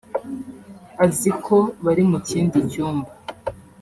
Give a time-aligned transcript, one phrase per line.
[1.03, 3.09] azi ko bari mu kindi cyumba